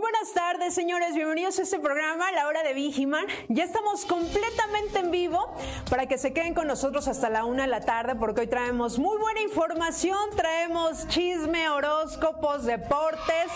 [0.00, 1.14] Muy buenas tardes, señores.
[1.14, 3.26] Bienvenidos a este programa, La Hora de Vigiman.
[3.48, 5.54] Ya estamos completamente en vivo
[5.90, 8.98] para que se queden con nosotros hasta la una de la tarde, porque hoy traemos
[8.98, 13.50] muy buena información, traemos chisme, horóscopos, deportes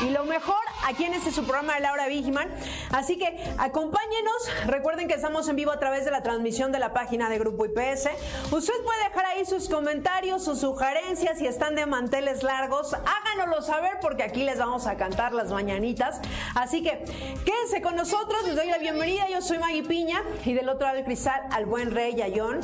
[0.00, 2.48] y lo mejor aquí en este su programa de La Hora Vigiman.
[2.90, 4.50] Así que acompáñenos.
[4.68, 7.66] Recuerden que estamos en vivo a través de la transmisión de la página de Grupo
[7.66, 8.08] IPS.
[8.50, 13.98] Usted puede dejar ahí sus comentarios, sus sugerencias, si están de manteles largos, háganoslo saber
[14.00, 15.81] porque aquí les vamos a cantar las mañanas
[16.54, 17.04] Así que
[17.44, 19.28] quédense con nosotros, les doy la bienvenida.
[19.28, 22.60] Yo soy Maggie Piña y del otro lado del cristal al buen rey Yayón.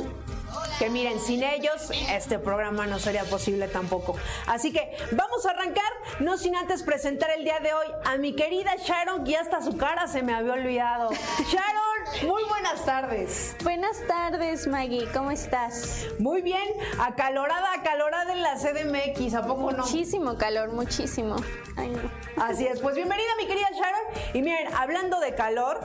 [0.79, 4.15] Que miren, sin ellos este programa no sería posible tampoco.
[4.47, 8.33] Así que vamos a arrancar, no sin antes presentar el día de hoy a mi
[8.33, 11.09] querida Sharon, que hasta su cara se me había olvidado.
[11.11, 13.57] Sharon, muy buenas tardes.
[13.61, 16.05] Buenas tardes, Maggie, ¿cómo estás?
[16.17, 16.65] Muy bien,
[16.99, 19.83] acalorada, acalorada en la CDMX, ¿a poco no?
[19.83, 21.35] Muchísimo calor, muchísimo.
[21.75, 22.09] Ay, no.
[22.41, 24.33] Así es, pues bienvenida mi querida Sharon.
[24.33, 25.81] Y miren, hablando de calor,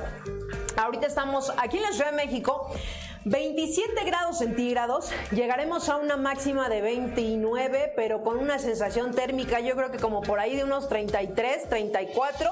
[0.76, 2.70] ahorita estamos aquí en la Ciudad de México.
[3.26, 9.74] 27 grados centígrados, llegaremos a una máxima de 29, pero con una sensación térmica yo
[9.74, 12.50] creo que como por ahí de unos 33, 34.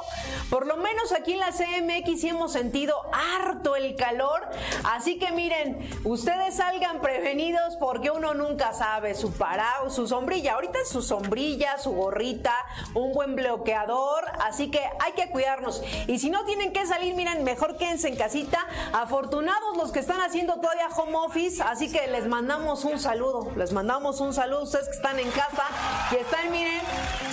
[0.48, 4.48] Por lo menos aquí en la CMX hemos sentido harto el calor,
[4.84, 10.78] así que miren, ustedes salgan prevenidos porque uno nunca sabe su parado, su sombrilla, ahorita
[10.80, 12.54] es su sombrilla, su gorrita,
[12.94, 15.82] un buen bloqueador, así que hay que cuidarnos.
[16.06, 18.66] Y si no tienen que salir, miren, mejor quédense en casita.
[18.94, 23.73] Afortunados los que están haciendo todavía home office, así que les mandamos un saludo, les
[23.73, 25.64] mandamos un saludo ustedes que están en casa
[26.12, 26.80] y están, miren,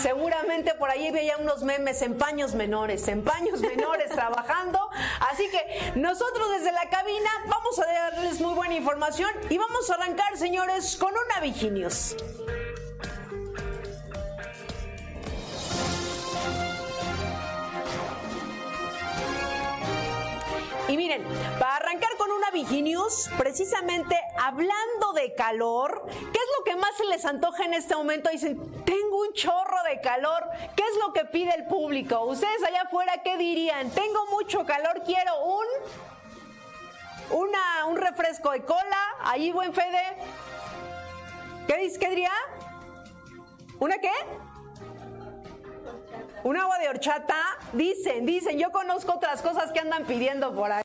[0.02, 4.90] seguramente por ahí veía unos memes en paños menores, en paños menores trabajando,
[5.32, 9.94] así que nosotros desde la cabina vamos a darles muy buena información y vamos a
[9.94, 12.16] arrancar, señores, con una Viginius.
[20.90, 21.24] Y miren,
[21.60, 27.06] para arrancar con una Viginews, precisamente hablando de calor, ¿qué es lo que más se
[27.06, 28.32] les antoja en este momento?
[28.32, 32.22] Dicen, tengo un chorro de calor, ¿qué es lo que pide el público?
[32.22, 33.92] Ustedes allá afuera, ¿qué dirían?
[33.92, 35.66] Tengo mucho calor, quiero un...
[37.32, 40.18] Una, un refresco de cola, ahí buen Fede.
[41.68, 42.32] ¿Qué, qué diría?
[43.80, 44.12] ¿Una qué?
[46.44, 50.84] Un agua de horchata, dicen, dicen, yo conozco otras cosas que andan pidiendo por ahí.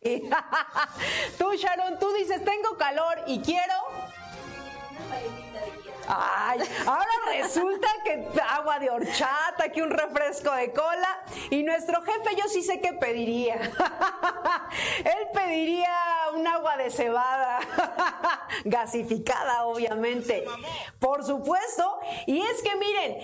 [1.38, 3.74] tú, Sharon, tú dices, tengo calor y quiero...
[6.06, 11.20] Ay, ahora resulta que agua de horchata, que un refresco de cola.
[11.50, 13.54] Y nuestro jefe, yo sí sé qué pediría.
[14.98, 15.90] Él pediría
[16.34, 17.60] un agua de cebada,
[18.64, 20.44] gasificada, obviamente.
[20.98, 21.98] Por supuesto.
[22.26, 23.18] Y es que miren,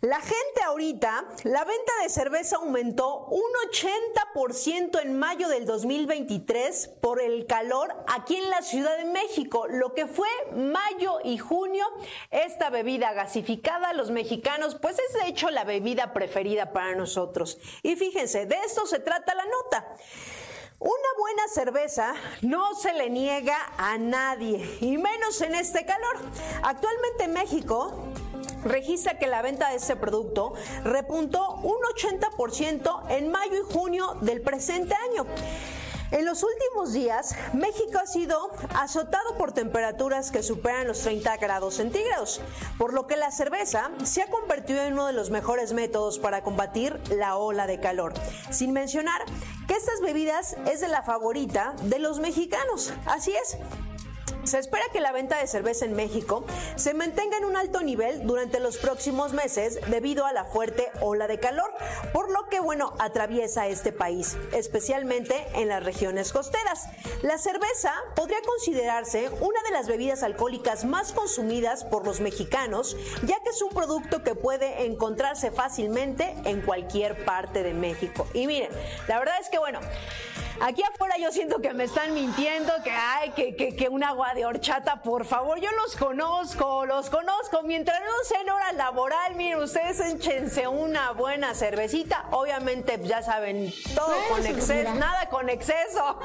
[0.00, 3.42] la gente ahorita, la venta de cerveza aumentó un
[3.72, 9.66] 80% en mayo del 2023 por el calor aquí en la Ciudad de México.
[9.68, 11.86] Lo que fue mayo y junio
[12.30, 17.58] esta bebida gasificada, los mexicanos, pues es de hecho la bebida preferida para nosotros.
[17.82, 19.96] Y fíjense, de esto se trata la nota.
[20.78, 26.16] Una buena cerveza no se le niega a nadie, y menos en este calor.
[26.62, 27.94] Actualmente en México
[28.64, 30.54] registra que la venta de este producto
[30.84, 35.26] repuntó un 80% en mayo y junio del presente año.
[36.14, 41.74] En los últimos días, México ha sido azotado por temperaturas que superan los 30 grados
[41.74, 42.40] centígrados,
[42.78, 46.44] por lo que la cerveza se ha convertido en uno de los mejores métodos para
[46.44, 48.14] combatir la ola de calor.
[48.50, 49.22] Sin mencionar
[49.66, 52.92] que estas bebidas es de la favorita de los mexicanos.
[53.06, 53.58] Así es,
[54.44, 56.44] se espera que la venta de cerveza en México
[56.76, 61.26] se mantenga en un alto nivel durante los próximos meses debido a la fuerte ola
[61.26, 61.72] de calor,
[62.12, 66.86] por lo que, bueno, atraviesa este país, especialmente en las regiones costeras.
[67.22, 73.40] La cerveza podría considerarse una de las bebidas alcohólicas más consumidas por los mexicanos, ya
[73.42, 78.26] que es un producto que puede encontrarse fácilmente en cualquier parte de México.
[78.34, 78.70] Y miren,
[79.08, 79.80] la verdad es que, bueno,
[80.60, 84.34] Aquí afuera yo siento que me están mintiendo, que hay, que, que, que un agua
[84.34, 85.58] de horchata, por favor.
[85.60, 87.62] Yo los conozco, los conozco.
[87.64, 92.26] Mientras no sea en hora laboral, miren, ustedes échense una buena cervecita.
[92.30, 96.20] Obviamente, ya saben, todo con exceso, nada con exceso.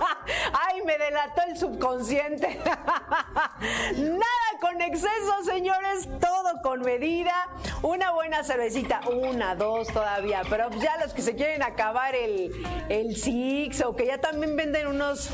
[0.68, 2.60] Ay, me delató el subconsciente.
[2.64, 7.48] nada con exceso, señores, todo con medida.
[7.82, 10.42] Una buena cervecita, una, dos todavía.
[10.50, 12.52] Pero ya los que se quieren acabar el,
[12.90, 15.30] el Six o que ya también venden unos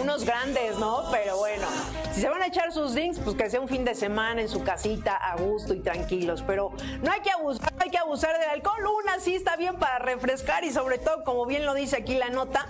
[0.00, 1.04] unos grandes, ¿no?
[1.12, 1.66] Pero bueno,
[2.12, 4.48] si se van a echar sus drinks, pues que sea un fin de semana en
[4.48, 6.42] su casita, a gusto y tranquilos.
[6.46, 6.72] Pero
[7.02, 8.84] no hay que abusar, no hay que abusar del alcohol.
[9.02, 12.28] Una sí está bien para refrescar y sobre todo, como bien lo dice aquí la
[12.28, 12.66] nota,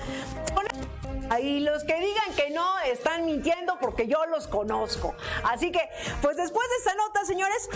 [1.40, 5.14] y los que digan que no están mintiendo porque yo los conozco.
[5.44, 5.80] Así que,
[6.20, 7.68] pues después de esta nota, señores,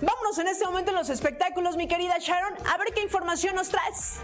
[0.00, 3.68] vámonos en este momento en los espectáculos, mi querida Sharon, a ver qué información nos
[3.68, 4.16] traes.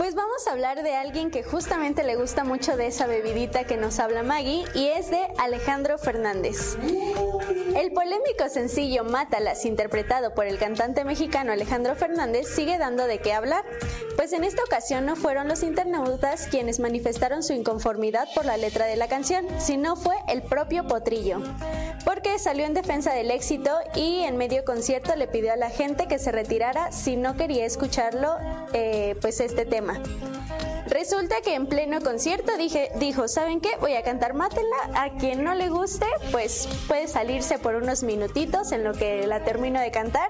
[0.00, 3.76] Pues vamos a hablar de alguien que justamente le gusta mucho de esa bebidita que
[3.76, 6.78] nos habla Maggie y es de Alejandro Fernández.
[7.76, 13.34] El polémico sencillo Mátalas, interpretado por el cantante mexicano Alejandro Fernández, sigue dando de qué
[13.34, 13.62] hablar,
[14.16, 18.86] pues en esta ocasión no fueron los internautas quienes manifestaron su inconformidad por la letra
[18.86, 21.42] de la canción, sino fue el propio Potrillo,
[22.06, 26.06] porque salió en defensa del éxito y en medio concierto le pidió a la gente
[26.08, 28.36] que se retirara si no quería escucharlo,
[28.72, 29.89] eh, pues este tema.
[29.98, 30.69] ます。
[30.90, 33.70] Resulta que en pleno concierto dije, dijo, ¿saben qué?
[33.80, 34.76] Voy a cantar Mátela.
[34.94, 39.44] A quien no le guste, pues puede salirse por unos minutitos en lo que la
[39.44, 40.28] termino de cantar.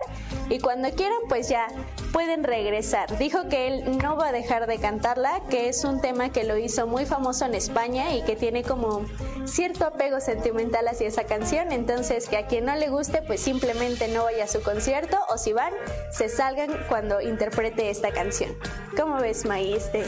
[0.50, 1.66] Y cuando quieran, pues ya
[2.12, 3.16] pueden regresar.
[3.16, 6.58] Dijo que él no va a dejar de cantarla, que es un tema que lo
[6.58, 9.06] hizo muy famoso en España y que tiene como
[9.46, 11.72] cierto apego sentimental hacia esa canción.
[11.72, 15.38] Entonces, que a quien no le guste, pues simplemente no vaya a su concierto o
[15.38, 15.72] si van,
[16.12, 18.54] se salgan cuando interprete esta canción.
[18.94, 20.04] ¿Cómo ves, Maíste?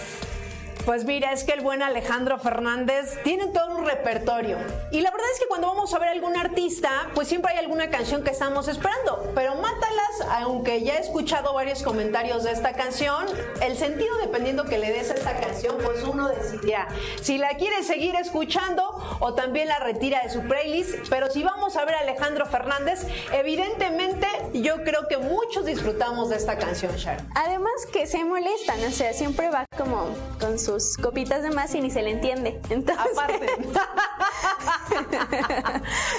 [0.84, 4.58] Pues mira, es que el buen Alejandro Fernández tiene todo un repertorio.
[4.90, 7.58] Y la verdad es que cuando vamos a ver a algún artista, pues siempre hay
[7.58, 9.30] alguna canción que estamos esperando.
[9.32, 13.26] Pero Mátalas, aunque ya he escuchado varios comentarios de esta canción,
[13.60, 16.88] el sentido dependiendo que le des a esta canción, pues uno decidirá
[17.20, 18.82] si la quiere seguir escuchando
[19.20, 21.08] o también la retira de su playlist.
[21.08, 26.36] Pero si vamos a ver a Alejandro Fernández, evidentemente yo creo que muchos disfrutamos de
[26.36, 27.24] esta canción, Sharon.
[27.36, 31.80] Además que se molestan, o sea, siempre va como con su copitas de más y
[31.80, 32.60] ni se le entiende.
[32.70, 33.18] Entonces...
[33.18, 33.46] Aparte.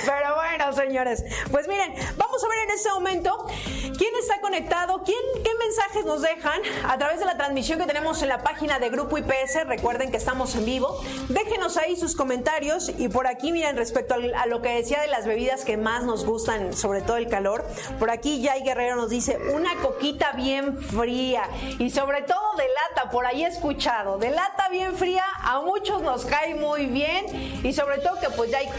[0.06, 3.46] Pero bueno, señores, pues miren, vamos a ver en este momento
[3.98, 8.22] quién está conectado, quién, qué mensajes nos dejan a través de la transmisión que tenemos
[8.22, 9.66] en la página de Grupo IPS.
[9.66, 11.00] Recuerden que estamos en vivo.
[11.30, 15.26] Déjenos ahí sus comentarios y por aquí, miren, respecto a lo que decía de las
[15.26, 17.66] bebidas que más nos gustan, sobre todo el calor,
[18.00, 23.10] por aquí Jay Guerrero nos dice una coquita bien fría y sobre todo de lata,
[23.10, 27.26] por ahí escuchado, de lata bien fría a muchos nos cae muy bien
[27.64, 28.70] y sobre todo que pues ya hay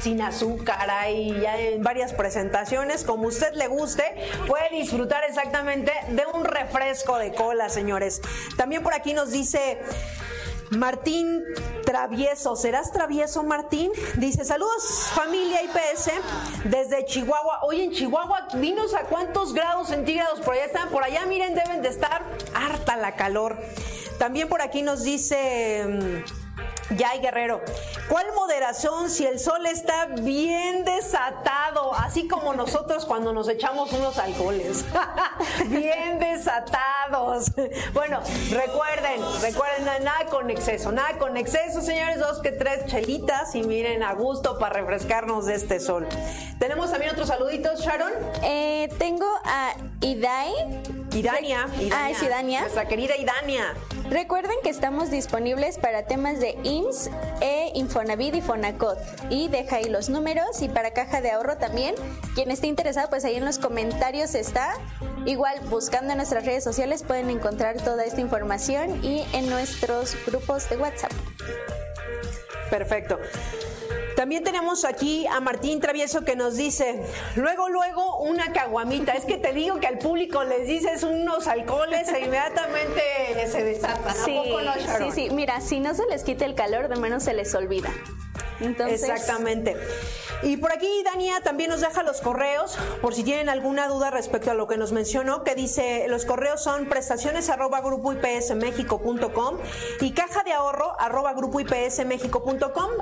[0.00, 4.04] sin azúcar, hay ya en varias presentaciones, como usted le guste,
[4.46, 8.22] puede disfrutar exactamente de un refresco de cola, señores.
[8.56, 9.78] También por aquí nos dice
[10.70, 11.42] Martín
[11.84, 13.90] Travieso, ¿serás travieso Martín?
[14.16, 16.12] Dice, saludos familia IPS
[16.64, 17.60] desde Chihuahua.
[17.62, 20.88] Oye, en Chihuahua, dinos a cuántos grados centígrados por allá están.
[20.90, 22.24] Por allá, miren, deben de estar
[22.54, 23.58] harta la calor.
[24.20, 25.86] También por aquí nos dice...
[25.88, 26.50] Mm,
[26.96, 27.62] Yay Guerrero,
[28.08, 31.94] ¿cuál moderación si el sol está bien desatado?
[31.94, 34.84] Así como nosotros cuando nos echamos unos alcoholes.
[35.68, 37.52] bien desatados.
[37.94, 38.20] Bueno,
[38.50, 44.02] recuerden, recuerden, nada con exceso, nada con exceso, señores, dos que tres chelitas y miren
[44.02, 46.08] a gusto para refrescarnos de este sol.
[46.58, 48.12] Tenemos también otros saluditos, Sharon.
[48.42, 50.52] Eh, tengo a Idai.
[51.20, 51.66] Idania.
[51.78, 51.94] Idania.
[51.94, 52.60] Ah, es Idania.
[52.62, 53.74] Nuestra querida Idania.
[54.08, 57.10] Recuerden que estamos disponibles para temas de IMSS,
[57.40, 58.98] e Infonavit y Fonacot.
[59.28, 61.94] Y deja ahí los números y para caja de ahorro también.
[62.34, 64.74] Quien esté interesado, pues ahí en los comentarios está.
[65.26, 70.68] Igual buscando en nuestras redes sociales pueden encontrar toda esta información y en nuestros grupos
[70.70, 71.12] de WhatsApp.
[72.70, 73.18] Perfecto.
[74.20, 77.00] También tenemos aquí a Martín Travieso que nos dice,
[77.36, 79.12] luego, luego una caguamita.
[79.12, 83.00] Es que te digo que al público les dices unos alcoholes e inmediatamente
[83.50, 84.12] se desata.
[84.12, 84.38] Sí,
[84.98, 85.30] sí, sí.
[85.30, 87.88] Mira, si no se les quita el calor, de menos se les olvida.
[88.60, 89.76] Exactamente.
[90.42, 94.50] Y por aquí Dania también nos deja los correos, por si tienen alguna duda respecto
[94.50, 98.14] a lo que nos mencionó, que dice, los correos son prestaciones arroba grupo
[100.00, 101.60] y caja de ahorro arroba grupo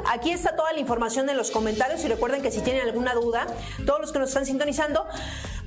[0.06, 3.46] Aquí está toda la información en los comentarios y recuerden que si tienen alguna duda,
[3.86, 5.06] todos los que nos están sintonizando,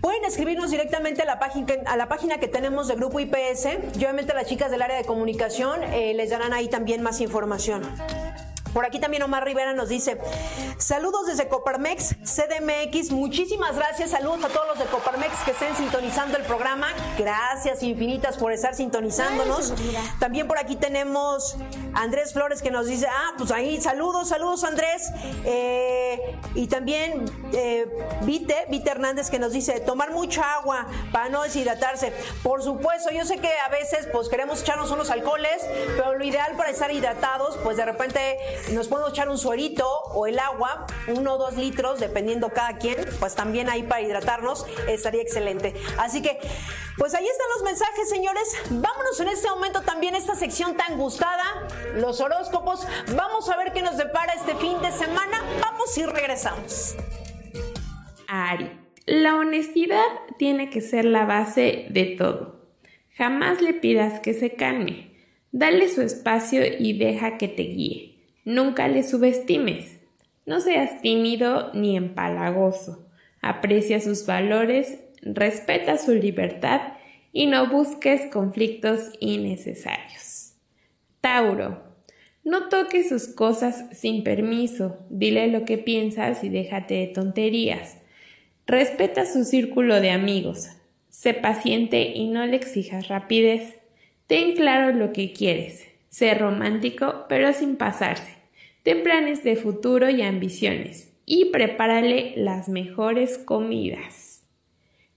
[0.02, 3.98] Pueden escribirnos directamente a la página, a la página que tenemos de Grupo IPS y
[3.98, 7.84] obviamente las chicas del área de comunicación eh, les darán ahí también más información.
[8.74, 10.18] Por aquí también Omar Rivera nos dice,
[10.78, 16.38] saludos desde Coparmex, CDMX, muchísimas gracias, saludos a todos los de Coparmex que estén sintonizando
[16.38, 16.88] el programa,
[17.18, 19.74] gracias infinitas por estar sintonizándonos.
[20.20, 21.58] También por aquí tenemos
[21.94, 25.12] Andrés Flores que nos dice, ah, pues ahí, saludos, saludos Andrés.
[25.46, 27.88] Eh, y también eh,
[28.22, 32.14] Vite, Vite Hernández que nos dice, tomar mucha agua para no deshidratarse.
[32.44, 35.62] Por supuesto, yo sé que a veces pues queremos echarnos unos alcoholes,
[35.96, 38.38] pero lo ideal para estar hidratados, pues de repente
[38.72, 42.98] nos podemos echar un suerito o el agua, uno o dos litros, dependiendo cada quien,
[43.20, 45.74] pues también ahí para hidratarnos estaría excelente.
[45.98, 46.40] Así que,
[46.98, 48.56] pues ahí están los mensajes, señores.
[48.70, 52.88] Vámonos en este momento también a esta sección tan gustada, los horóscopos.
[53.16, 55.42] Vamos a ver qué nos depara este fin de semana.
[55.62, 56.96] Vamos y regresamos.
[58.28, 58.72] Ari,
[59.06, 60.06] la honestidad
[60.38, 62.62] tiene que ser la base de todo.
[63.18, 65.12] Jamás le pidas que se calme.
[65.52, 68.11] Dale su espacio y deja que te guíe.
[68.46, 70.00] Nunca le subestimes.
[70.46, 73.08] No seas tímido ni empalagoso.
[73.42, 76.82] Aprecia sus valores, respeta su libertad
[77.32, 80.54] y no busques conflictos innecesarios.
[81.22, 81.84] Tauro.
[82.44, 85.06] No toques sus cosas sin permiso.
[85.10, 87.98] Dile lo que piensas y déjate de tonterías.
[88.66, 90.70] Respeta su círculo de amigos.
[91.10, 93.76] Sé paciente y no le exijas rapidez.
[94.26, 95.91] Ten claro lo que quieres.
[96.12, 98.36] Sé romántico, pero sin pasarse.
[98.84, 101.14] Ten planes de futuro y ambiciones.
[101.26, 104.44] Y prepárale las mejores comidas.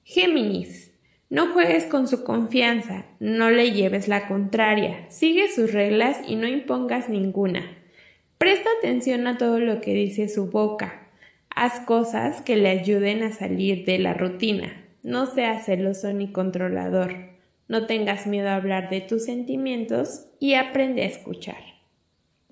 [0.05, 0.93] Géminis.
[1.31, 6.47] No juegues con su confianza, no le lleves la contraria, sigue sus reglas y no
[6.47, 7.77] impongas ninguna.
[8.39, 11.09] Presta atención a todo lo que dice su boca.
[11.51, 14.85] Haz cosas que le ayuden a salir de la rutina.
[15.03, 17.35] No seas celoso ni controlador.
[17.67, 21.57] No tengas miedo a hablar de tus sentimientos y aprende a escuchar.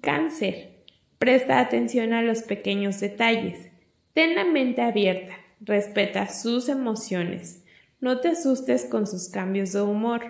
[0.01, 0.87] Cáncer.
[1.19, 3.69] Presta atención a los pequeños detalles.
[4.15, 5.35] Ten la mente abierta.
[5.61, 7.67] Respeta sus emociones.
[8.01, 10.23] No te asustes con sus cambios de humor.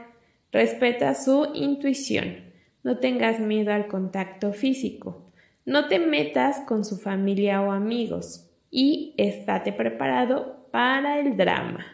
[0.50, 2.52] Respeta su intuición.
[2.83, 5.31] No tengas miedo al contacto físico.
[5.64, 8.50] No te metas con su familia o amigos.
[8.73, 11.87] Y estate preparado para el drama.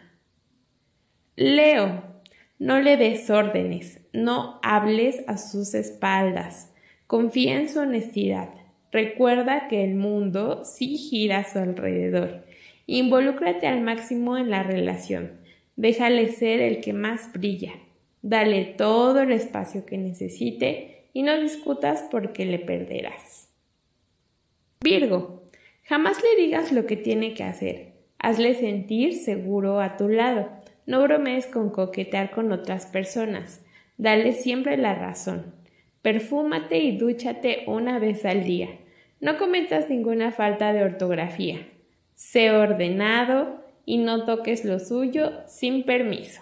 [1.36, 2.04] Leo,
[2.58, 6.72] no le des órdenes, no hables a sus espaldas,
[7.06, 8.50] confía en su honestidad,
[8.90, 12.44] recuerda que el mundo sí gira a su alrededor,
[12.86, 15.32] involúcrate al máximo en la relación,
[15.76, 17.72] déjale ser el que más brilla,
[18.22, 23.48] dale todo el espacio que necesite y no discutas porque le perderás.
[24.82, 25.42] Virgo,
[25.84, 30.48] jamás le digas lo que tiene que hacer, hazle sentir seguro a tu lado,
[30.86, 33.62] no bromees con coquetear con otras personas.
[33.98, 35.54] Dale siempre la razón.
[36.02, 38.68] Perfúmate y dúchate una vez al día.
[39.20, 41.68] No cometas ninguna falta de ortografía.
[42.14, 46.40] Sé ordenado y no toques lo suyo sin permiso.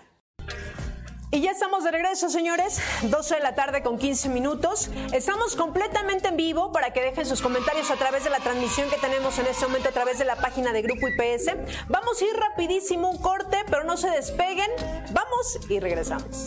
[1.33, 2.81] Y ya estamos de regreso, señores.
[3.03, 4.91] 12 de la tarde con 15 minutos.
[5.13, 8.97] Estamos completamente en vivo para que dejen sus comentarios a través de la transmisión que
[8.97, 11.57] tenemos en este momento a través de la página de Grupo IPS.
[11.89, 14.71] Vamos a ir rapidísimo un corte, pero no se despeguen.
[15.13, 16.47] Vamos y regresamos.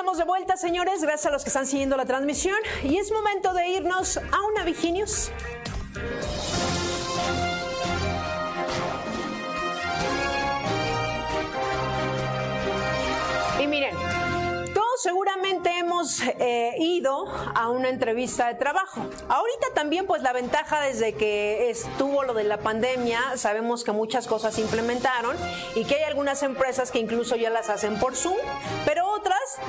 [0.00, 1.02] Estamos de vuelta, señores.
[1.02, 2.56] Gracias a los que están siguiendo la transmisión.
[2.82, 5.30] Y es momento de irnos a una Viginius.
[13.60, 13.94] Y miren,
[15.00, 19.00] seguramente hemos eh, ido a una entrevista de trabajo.
[19.28, 24.26] Ahorita también, pues la ventaja desde que estuvo lo de la pandemia, sabemos que muchas
[24.26, 25.36] cosas se implementaron
[25.74, 28.36] y que hay algunas empresas que incluso ya las hacen por Zoom,
[28.84, 28.99] pero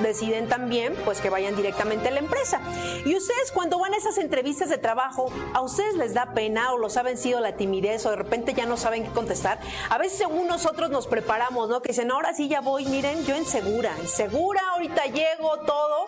[0.00, 2.60] deciden también, pues que vayan directamente a la empresa.
[3.04, 6.78] Y ustedes cuando van a esas entrevistas de trabajo, ¿a ustedes les da pena o
[6.78, 9.58] los ha vencido la timidez o de repente ya no saben qué contestar?
[9.90, 11.82] A veces según nosotros nos preparamos, ¿no?
[11.82, 16.06] Que dicen, ahora sí ya voy, miren, yo en segura, en segura, ahorita llego, todo.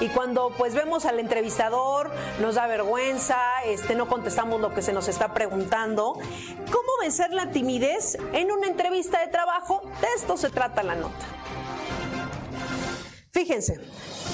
[0.00, 2.10] Y cuando pues vemos al entrevistador,
[2.40, 6.14] nos da vergüenza, este, no contestamos lo que se nos está preguntando.
[6.66, 9.82] ¿Cómo vencer la timidez en una entrevista de trabajo?
[10.00, 11.41] De esto se trata la nota.
[13.34, 13.80] Fíjense,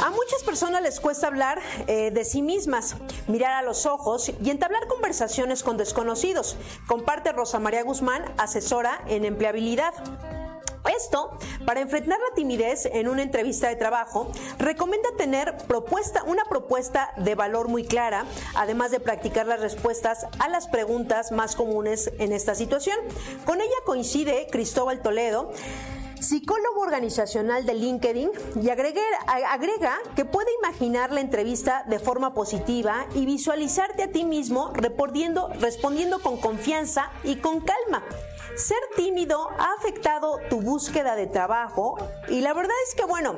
[0.05, 2.97] a muchas personas les cuesta hablar eh, de sí mismas,
[3.29, 6.57] mirar a los ojos y entablar conversaciones con desconocidos.
[6.89, 9.95] Comparte Rosa María Guzmán, asesora en empleabilidad.
[10.97, 17.13] Esto, para enfrentar la timidez en una entrevista de trabajo, recomienda tener propuesta, una propuesta
[17.19, 18.25] de valor muy clara,
[18.57, 22.99] además de practicar las respuestas a las preguntas más comunes en esta situación.
[23.47, 25.53] Con ella coincide Cristóbal Toledo,
[26.21, 28.31] psicólogo organizacional de LinkedIn,
[28.63, 34.73] y agrega, que puede imaginar la entrevista de forma positiva y visualizarte a ti mismo
[34.75, 35.49] respondiendo
[36.23, 38.05] con confianza y con calma.
[38.57, 41.97] Ser tímido ha afectado tu búsqueda de trabajo
[42.29, 43.37] y la verdad es que, bueno,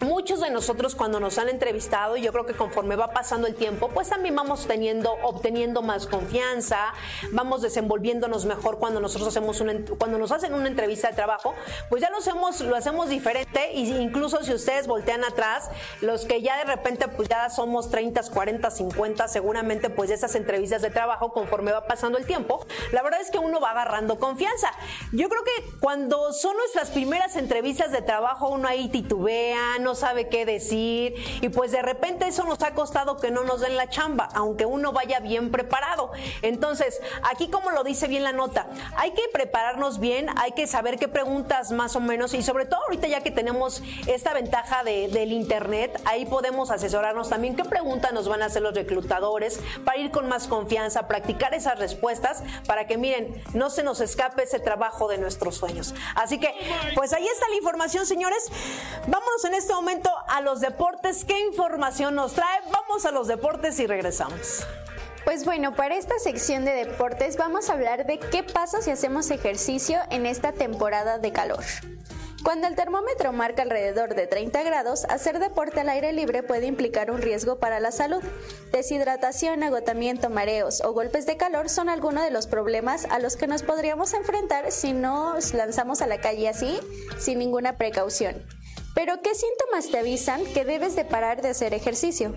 [0.00, 3.88] Muchos de nosotros cuando nos han entrevistado, yo creo que conforme va pasando el tiempo,
[3.88, 6.94] pues también vamos teniendo, obteniendo más confianza,
[7.32, 11.52] vamos desenvolviéndonos mejor cuando nosotros hacemos una, cuando nos hacen una entrevista de trabajo,
[11.90, 15.68] pues ya lo hacemos, lo hacemos diferente, y incluso si ustedes voltean atrás,
[16.00, 20.80] los que ya de repente pues ya somos 30, 40, 50, seguramente pues esas entrevistas
[20.80, 24.70] de trabajo, conforme va pasando el tiempo, la verdad es que uno va agarrando confianza.
[25.10, 30.28] Yo creo que cuando son nuestras primeras entrevistas de trabajo, uno ahí titubea, no sabe
[30.28, 33.88] qué decir y pues de repente eso nos ha costado que no nos den la
[33.88, 36.12] chamba, aunque uno vaya bien preparado.
[36.42, 40.98] Entonces, aquí como lo dice bien la nota, hay que prepararnos bien, hay que saber
[40.98, 45.08] qué preguntas más o menos y sobre todo ahorita ya que tenemos esta ventaja de,
[45.08, 49.98] del internet, ahí podemos asesorarnos también qué preguntas nos van a hacer los reclutadores para
[49.98, 54.60] ir con más confianza, practicar esas respuestas para que miren, no se nos escape ese
[54.60, 55.94] trabajo de nuestros sueños.
[56.14, 56.54] Así que,
[56.94, 58.50] pues ahí está la información, señores.
[59.06, 61.24] Vámonos en este momento a los deportes.
[61.24, 62.62] ¿Qué información nos trae?
[62.72, 64.66] Vamos a los deportes y regresamos.
[65.24, 69.30] Pues bueno, para esta sección de deportes vamos a hablar de qué pasa si hacemos
[69.30, 71.62] ejercicio en esta temporada de calor.
[72.42, 77.12] Cuando el termómetro marca alrededor de 30 grados, hacer deporte al aire libre puede implicar
[77.12, 78.22] un riesgo para la salud.
[78.72, 83.46] Deshidratación, agotamiento, mareos o golpes de calor son algunos de los problemas a los que
[83.46, 86.80] nos podríamos enfrentar si nos lanzamos a la calle así,
[87.16, 88.44] sin ninguna precaución.
[88.98, 92.34] Pero ¿qué síntomas te avisan que debes de parar de hacer ejercicio?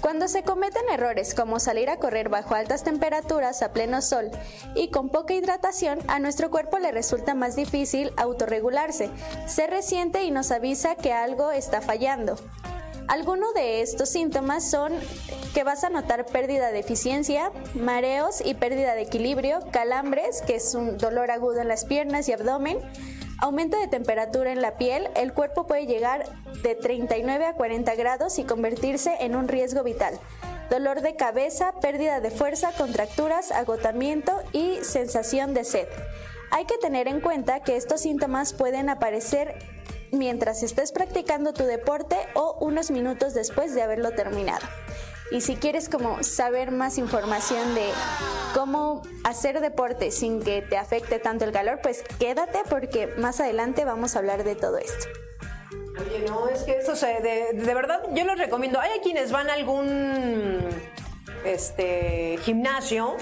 [0.00, 4.30] Cuando se cometen errores como salir a correr bajo altas temperaturas a pleno sol
[4.74, 9.10] y con poca hidratación, a nuestro cuerpo le resulta más difícil autorregularse,
[9.46, 12.36] se resiente y nos avisa que algo está fallando.
[13.06, 14.94] Algunos de estos síntomas son
[15.52, 20.74] que vas a notar pérdida de eficiencia, mareos y pérdida de equilibrio, calambres, que es
[20.74, 22.78] un dolor agudo en las piernas y abdomen,
[23.40, 26.24] Aumento de temperatura en la piel, el cuerpo puede llegar
[26.64, 30.18] de 39 a 40 grados y convertirse en un riesgo vital.
[30.70, 35.86] Dolor de cabeza, pérdida de fuerza, contracturas, agotamiento y sensación de sed.
[36.50, 39.54] Hay que tener en cuenta que estos síntomas pueden aparecer
[40.10, 44.66] mientras estés practicando tu deporte o unos minutos después de haberlo terminado.
[45.30, 47.90] Y si quieres como saber más información de
[48.54, 53.84] cómo hacer deporte sin que te afecte tanto el calor, pues quédate porque más adelante
[53.84, 55.06] vamos a hablar de todo esto.
[56.00, 58.80] Oye, no, es que eso se, de, verdad yo los recomiendo.
[58.80, 60.60] Hay quienes van a algún
[61.44, 63.16] este gimnasio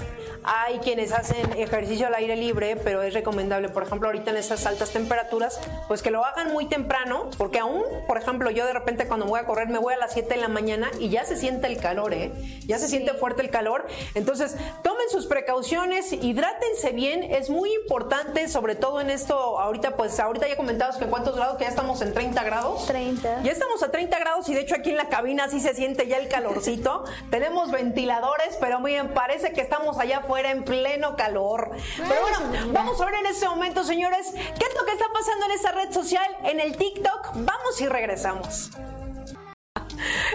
[0.47, 4.65] hay quienes hacen ejercicio al aire libre, pero es recomendable, por ejemplo, ahorita en estas
[4.65, 9.09] altas temperaturas, pues que lo hagan muy temprano, porque aún, por ejemplo, yo de repente
[9.09, 11.37] cuando voy a correr me voy a las 7 de la mañana y ya se
[11.37, 12.33] siente el calor, ¿eh?
[12.67, 13.87] Ya se siente fuerte el calor.
[14.15, 20.19] Entonces, tomen sus precauciones, hidrátense bien, es muy importante, sobre todo en esto, ahorita pues,
[20.21, 22.87] ahorita ya comentamos que cuántos grados, que ya estamos en 30 grados.
[22.87, 23.43] 30.
[23.43, 26.07] Ya estamos a 30 grados y de hecho aquí en la cabina sí se siente
[26.07, 27.05] ya el calorcito.
[27.31, 31.71] Tenemos ventiladores, pero miren, parece que estamos allá afuera era en pleno calor.
[31.97, 35.47] Pero bueno, vamos a ver en este momento, señores, qué es lo que está pasando
[35.47, 37.33] en esa red social, en el TikTok.
[37.35, 38.71] Vamos y regresamos.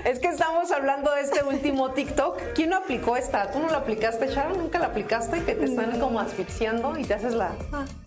[0.05, 2.53] Es que estamos hablando de este último TikTok.
[2.55, 3.51] ¿Quién no aplicó esta?
[3.51, 4.57] ¿Tú no la aplicaste, Sharon?
[4.57, 5.43] ¿Nunca la aplicaste?
[5.43, 7.51] Que te están como asfixiando y te haces la...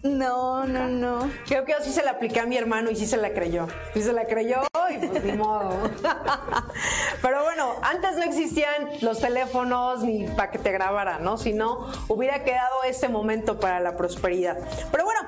[0.02, 1.30] No, no, no.
[1.46, 3.66] Creo que yo sí se la apliqué a mi hermano y sí se la creyó.
[3.94, 5.70] Sí se la creyó y pues ni modo.
[7.22, 11.38] Pero bueno, antes no existían los teléfonos ni para que te grabara, ¿no?
[11.38, 14.58] Si no, hubiera quedado este momento para la prosperidad.
[14.90, 15.20] Pero bueno,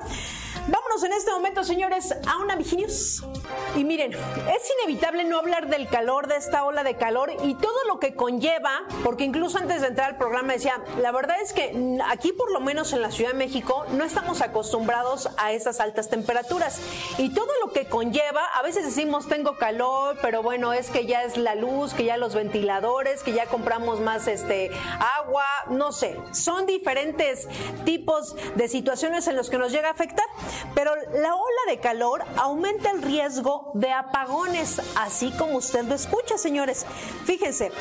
[0.67, 3.23] vámonos en este momento, señores, a una Viginius.
[3.75, 7.83] Y miren, es inevitable no hablar del calor, de esta ola de calor y todo
[7.87, 11.99] lo que conlleva, porque incluso antes de entrar al programa decía, la verdad es que
[12.09, 16.09] aquí por lo menos en la Ciudad de México no estamos acostumbrados a esas altas
[16.09, 16.81] temperaturas.
[17.17, 21.23] Y todo lo que conlleva, a veces decimos tengo calor, pero bueno, es que ya
[21.23, 24.71] es la luz, que ya los ventiladores, que ya compramos más este
[25.19, 27.47] agua, no sé, son diferentes
[27.85, 30.25] tipos de situaciones en los que nos llega a afectar,
[30.73, 33.36] pero la ola de calor aumenta el riesgo
[33.73, 36.85] de apagones, así como usted lo escucha, señores.
[37.25, 37.71] Fíjense,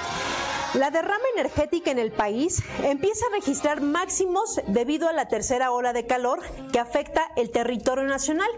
[0.74, 5.94] la derrama energética en el país empieza a registrar máximos debido a la tercera ola
[5.94, 6.40] de calor
[6.70, 8.48] que afecta el territorio nacional.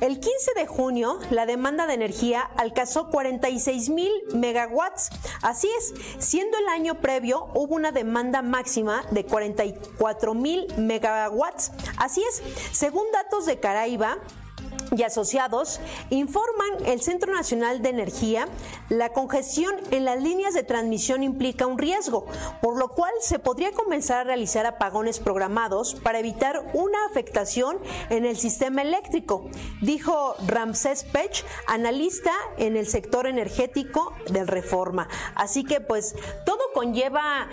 [0.00, 5.10] El 15 de junio, la demanda de energía alcanzó 46 mil megawatts.
[5.42, 11.70] Así es, siendo el año previo hubo una demanda máxima de 44 mil megawatts.
[11.98, 14.18] Así es, según datos de Caraiba,
[14.96, 18.48] y asociados informan el Centro Nacional de Energía,
[18.88, 22.26] la congestión en las líneas de transmisión implica un riesgo,
[22.60, 28.24] por lo cual se podría comenzar a realizar apagones programados para evitar una afectación en
[28.24, 29.48] el sistema eléctrico,
[29.80, 35.08] dijo Ramsés Pech, analista en el sector energético del Reforma.
[35.34, 37.48] Así que pues todo conlleva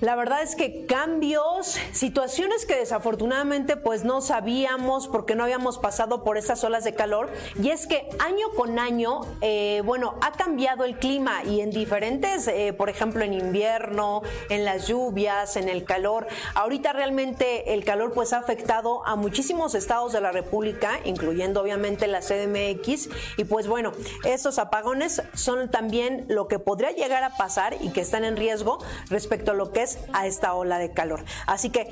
[0.00, 6.22] la verdad es que cambios, situaciones que desafortunadamente pues no sabíamos porque no habíamos pasado
[6.22, 7.30] por esas olas de calor
[7.60, 12.46] y es que año con año, eh, bueno, ha cambiado el clima y en diferentes,
[12.46, 16.28] eh, por ejemplo en invierno, en las lluvias, en el calor.
[16.54, 22.06] Ahorita realmente el calor pues ha afectado a muchísimos estados de la República, incluyendo obviamente
[22.06, 23.92] la CDMX y pues bueno,
[24.24, 28.78] estos apagones son también lo que podría llegar a pasar y que están en riesgo
[29.08, 31.24] respecto a lo que es a esta ola de calor.
[31.46, 31.84] Así que,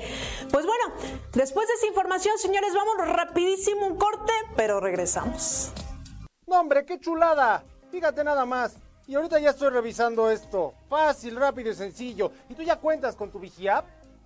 [0.51, 0.93] pues bueno,
[1.33, 5.71] después de esa información, señores, vamos rapidísimo un corte, pero regresamos.
[6.45, 7.63] No, hombre, qué chulada.
[7.91, 8.77] Fíjate nada más.
[9.07, 10.73] Y ahorita ya estoy revisando esto.
[10.89, 12.31] Fácil, rápido y sencillo.
[12.49, 13.85] ¿Y tú ya cuentas con tu VigiApp?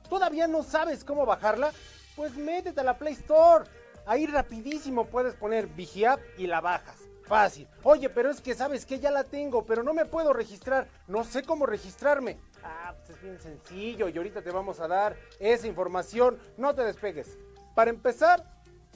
[0.09, 1.71] ¿Todavía no sabes cómo bajarla?
[2.15, 3.65] Pues métete a la Play Store.
[4.05, 7.00] Ahí rapidísimo puedes poner VigiApp y la bajas.
[7.31, 7.65] Fácil.
[7.83, 10.89] Oye, pero es que sabes que ya la tengo, pero no me puedo registrar.
[11.07, 12.37] No sé cómo registrarme.
[12.61, 16.37] Ah, pues es bien sencillo y ahorita te vamos a dar esa información.
[16.57, 17.37] No te despegues.
[17.73, 18.43] Para empezar,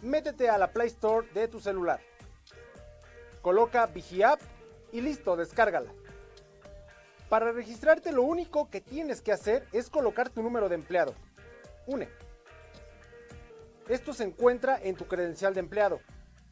[0.02, 2.02] métete a la Play Store de tu celular.
[3.42, 4.42] Coloca VigiApp
[4.92, 5.94] y listo, descárgala.
[7.30, 11.14] Para registrarte lo único que tienes que hacer es colocar tu número de empleado.
[11.88, 12.10] UNE.
[13.88, 16.02] Esto se encuentra en tu credencial de empleado.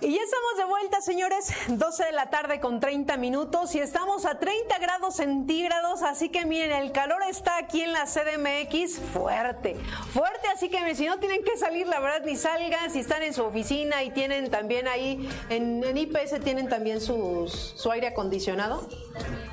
[0.00, 1.52] Y ya estamos de vuelta, señores.
[1.66, 6.02] 12 de la tarde con 30 minutos y estamos a 30 grados centígrados.
[6.02, 9.76] Así que miren, el calor está aquí en la CDMX fuerte,
[10.12, 10.48] fuerte.
[10.54, 12.92] Así que si no tienen que salir, la verdad, ni salgan.
[12.92, 17.90] Si están en su oficina y tienen también ahí, en, IPS tienen también sus, su
[17.90, 18.88] aire acondicionado.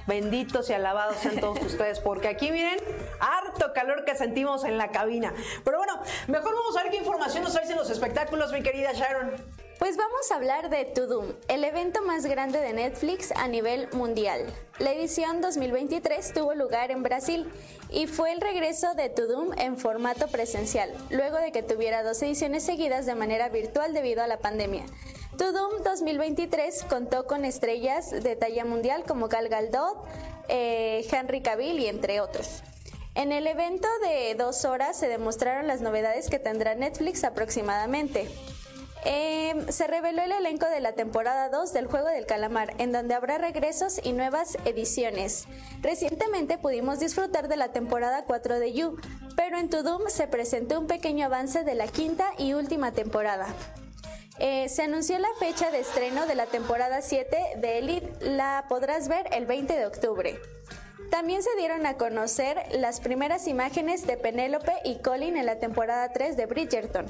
[0.05, 2.77] Benditos y alabados sean todos ustedes, porque aquí miren,
[3.19, 5.33] harto calor que sentimos en la cabina.
[5.63, 9.54] Pero bueno, mejor vamos a ver qué información nos traen los espectáculos, mi querida Sharon.
[9.79, 14.45] Pues vamos a hablar de Tudum, el evento más grande de Netflix a nivel mundial.
[14.79, 17.51] La edición 2023 tuvo lugar en Brasil
[17.89, 22.63] y fue el regreso de Tudum en formato presencial, luego de que tuviera dos ediciones
[22.63, 24.85] seguidas de manera virtual debido a la pandemia.
[25.37, 30.05] Tudum 2023 contó con estrellas de talla mundial como Gal Gadot,
[30.47, 32.63] eh, Henry Cavill y entre otros.
[33.13, 38.29] En el evento de dos horas se demostraron las novedades que tendrá Netflix aproximadamente.
[39.05, 43.13] Em, se reveló el elenco de la temporada 2 del Juego del Calamar, en donde
[43.13, 45.45] habrá regresos y nuevas ediciones.
[45.81, 48.97] Recientemente pudimos disfrutar de la temporada 4 de You,
[49.35, 53.45] pero en Tudum se presentó un pequeño avance de la quinta y última temporada.
[54.39, 59.07] Eh, se anunció la fecha de estreno de la temporada 7 de Elite, la podrás
[59.07, 60.39] ver el 20 de octubre.
[61.11, 66.11] También se dieron a conocer las primeras imágenes de Penélope y Colin en la temporada
[66.11, 67.05] 3 de Bridgerton.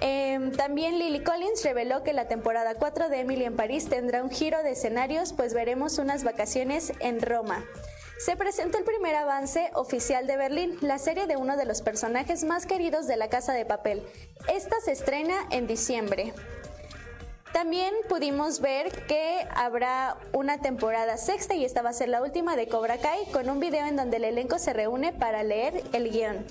[0.00, 4.30] Em, también Lily Collins reveló que la temporada 4 de Emily en París tendrá un
[4.30, 7.64] giro de escenarios, pues veremos unas vacaciones en Roma.
[8.18, 12.44] Se presentó el primer avance oficial de Berlín, la serie de uno de los personajes
[12.44, 14.02] más queridos de la Casa de Papel.
[14.48, 16.34] Esta se estrena en diciembre.
[17.52, 22.56] También pudimos ver que habrá una temporada sexta y esta va a ser la última
[22.56, 26.10] de Cobra Kai con un video en donde el elenco se reúne para leer el
[26.10, 26.46] guion.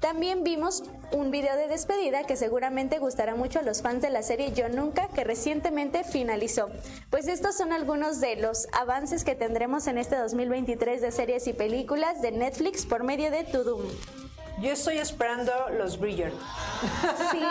[0.00, 0.82] También vimos
[1.12, 4.70] un video de despedida que seguramente gustará mucho a los fans de la serie Yo
[4.70, 6.70] Nunca, que recientemente finalizó.
[7.10, 11.52] Pues estos son algunos de los avances que tendremos en este 2023 de series y
[11.52, 13.82] películas de Netflix por medio de Tudum.
[14.62, 16.32] Yo estoy esperando los Bridger.
[17.30, 17.42] Sí,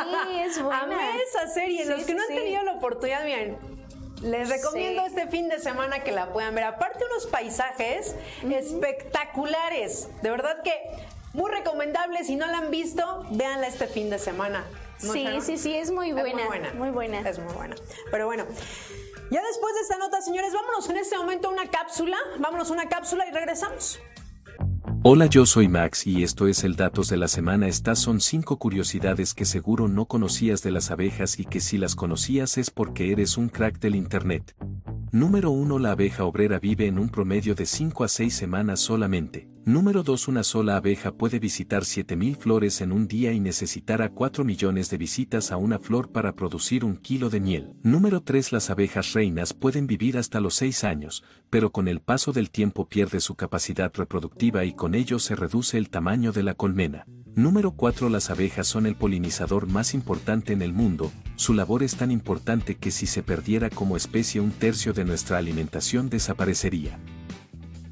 [0.42, 0.82] es buena.
[0.82, 1.86] Amé esa serie.
[1.86, 3.58] los que no han tenido la oportunidad, miren,
[4.24, 6.64] les recomiendo este fin de semana que la puedan ver.
[6.64, 10.10] Aparte unos paisajes espectaculares.
[10.24, 10.74] De verdad que
[11.34, 12.24] muy recomendable.
[12.24, 14.66] Si no la han visto, véanla este fin de semana.
[14.98, 16.30] Sí, sí, sí, es muy buena.
[16.30, 16.74] Es muy buena.
[16.74, 17.30] Muy buena.
[17.30, 17.76] Es muy buena.
[18.12, 18.46] Pero bueno.
[19.32, 22.18] Ya después de esta nota, señores, vámonos en este momento a una cápsula.
[22.40, 24.00] Vámonos a una cápsula y regresamos.
[25.02, 27.70] Hola, yo soy Max y esto es el Datos de la Semana.
[27.70, 31.96] Estas son cinco curiosidades que seguro no conocías de las abejas y que si las
[31.96, 34.56] conocías es porque eres un crack del Internet.
[35.12, 35.80] Número 1.
[35.80, 39.50] La abeja obrera vive en un promedio de 5 a 6 semanas solamente.
[39.66, 40.28] Número 2.
[40.28, 44.98] Una sola abeja puede visitar 7.000 flores en un día y necesitará 4 millones de
[44.98, 47.74] visitas a una flor para producir un kilo de miel.
[47.82, 48.52] Número 3.
[48.52, 52.88] Las abejas reinas pueden vivir hasta los 6 años, pero con el paso del tiempo
[52.88, 57.08] pierde su capacidad reproductiva y con ello se reduce el tamaño de la colmena.
[57.40, 58.10] Número 4.
[58.10, 62.76] Las abejas son el polinizador más importante en el mundo, su labor es tan importante
[62.76, 67.00] que si se perdiera como especie un tercio de nuestra alimentación desaparecería.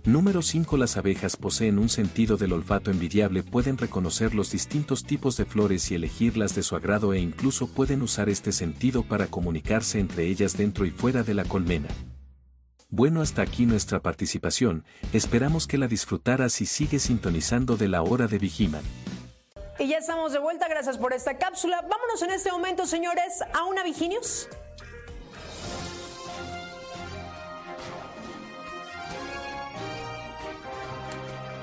[0.03, 0.75] Número 5.
[0.75, 5.91] Las abejas poseen un sentido del olfato envidiable, pueden reconocer los distintos tipos de flores
[5.91, 10.57] y elegirlas de su agrado e incluso pueden usar este sentido para comunicarse entre ellas
[10.57, 11.87] dentro y fuera de la colmena.
[12.89, 14.83] Bueno, hasta aquí nuestra participación,
[15.13, 18.83] esperamos que la disfrutaras y sigue sintonizando de la hora de Vigiman.
[19.79, 21.81] Y ya estamos de vuelta, gracias por esta cápsula.
[21.81, 24.47] Vámonos en este momento, señores, a una Viginius.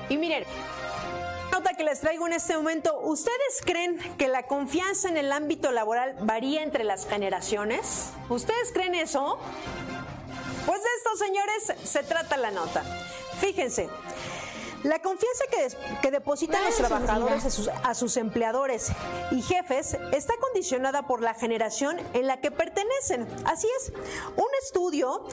[0.07, 0.45] Y miren,
[1.51, 5.71] nota que les traigo en este momento, ¿ustedes creen que la confianza en el ámbito
[5.71, 8.11] laboral varía entre las generaciones?
[8.29, 9.37] ¿Ustedes creen eso?
[10.65, 12.83] Pues de esto, señores, se trata la nota.
[13.41, 13.89] Fíjense,
[14.85, 15.45] La confianza
[15.99, 17.43] que, depositan los trabajadores
[17.83, 18.91] a sus, empleadores
[19.31, 23.27] y jefes está condicionada por la generación en la que pertenecen.
[23.45, 23.91] Así es,
[24.35, 25.25] un estudio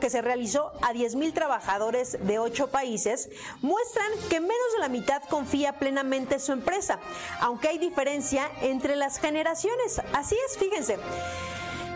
[0.00, 5.22] que se realizó a 10.000 trabajadores de ocho países muestran que menos de la mitad
[5.30, 6.98] confía plenamente en su empresa,
[7.40, 10.02] aunque hay diferencia entre las generaciones.
[10.12, 10.98] Así es, fíjense.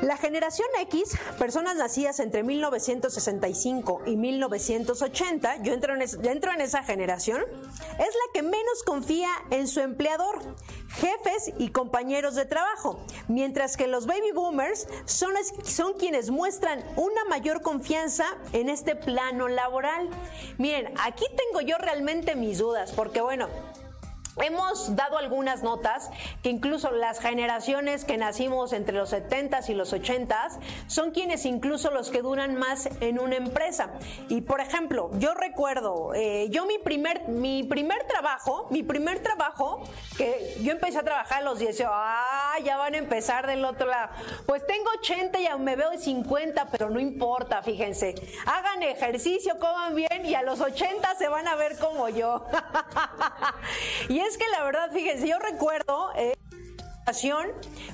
[0.03, 7.99] La generación X, personas nacidas entre 1965 y 1980, yo entro en, esa generación, es
[7.99, 10.39] la que menos confía en su empleador,
[10.89, 17.63] jefes y compañeros de trabajo, mientras que los baby boomers son quienes muestran una mayor
[17.63, 20.11] confianza en este plano laboral.
[20.59, 23.49] Miren, aquí tengo yo realmente mis dudas, porque bueno,
[24.39, 26.11] Hemos dado algunas notas
[26.43, 31.91] que incluso las generaciones que nacimos entre los 70s y los 80s son quienes incluso
[31.91, 33.93] los que duran más en una empresa.
[34.29, 39.85] Y por ejemplo, yo recuerdo, eh, yo mi primer, mi primer trabajo, mi primer trabajo,
[40.19, 43.87] que yo empecé a trabajar a los 10, ah, ya van a empezar del otro
[43.87, 44.11] lado.
[44.45, 48.15] Pues tengo 80 y aún me veo de 50, pero no importa, fíjense.
[48.45, 52.45] Hagan ejercicio, coman bien y a los 80 se van a ver como yo.
[54.11, 56.11] y es que la verdad, fíjense, yo recuerdo...
[56.17, 56.35] Eh,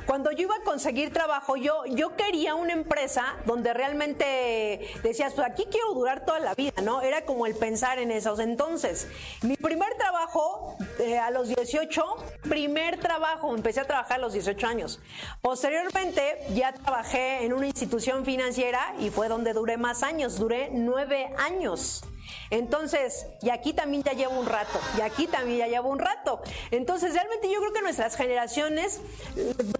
[0.07, 5.47] cuando yo iba a conseguir trabajo, yo, yo quería una empresa donde realmente decías, pues
[5.47, 7.03] aquí quiero durar toda la vida, ¿no?
[7.03, 8.38] Era como el pensar en esos.
[8.38, 9.09] Entonces,
[9.42, 12.03] mi primer trabajo eh, a los 18,
[12.49, 14.99] primer trabajo, empecé a trabajar a los 18 años.
[15.42, 21.35] Posteriormente, ya trabajé en una institución financiera y fue donde duré más años, duré nueve
[21.37, 22.03] años.
[22.51, 26.40] Entonces, y aquí también ya llevo un rato, y aquí también ya llevo un rato.
[26.71, 29.01] Entonces, realmente yo creo que nuestras generaciones,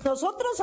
[0.05, 0.63] nosotros